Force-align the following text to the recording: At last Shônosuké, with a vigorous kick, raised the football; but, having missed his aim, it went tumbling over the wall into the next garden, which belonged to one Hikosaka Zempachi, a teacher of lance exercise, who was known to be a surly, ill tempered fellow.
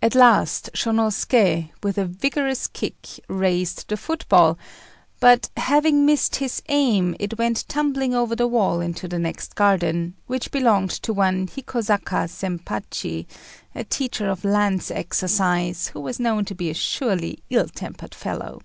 At 0.00 0.14
last 0.14 0.70
Shônosuké, 0.72 1.68
with 1.82 1.98
a 1.98 2.06
vigorous 2.06 2.66
kick, 2.66 3.20
raised 3.28 3.88
the 3.88 3.98
football; 3.98 4.56
but, 5.20 5.50
having 5.54 6.06
missed 6.06 6.36
his 6.36 6.62
aim, 6.70 7.14
it 7.20 7.36
went 7.36 7.68
tumbling 7.68 8.14
over 8.14 8.34
the 8.34 8.46
wall 8.48 8.80
into 8.80 9.06
the 9.06 9.18
next 9.18 9.54
garden, 9.54 10.14
which 10.26 10.50
belonged 10.50 10.92
to 11.02 11.12
one 11.12 11.46
Hikosaka 11.46 12.26
Zempachi, 12.26 13.26
a 13.74 13.84
teacher 13.84 14.30
of 14.30 14.46
lance 14.46 14.90
exercise, 14.90 15.88
who 15.88 16.00
was 16.00 16.18
known 16.18 16.46
to 16.46 16.54
be 16.54 16.70
a 16.70 16.74
surly, 16.74 17.42
ill 17.50 17.68
tempered 17.68 18.14
fellow. 18.14 18.62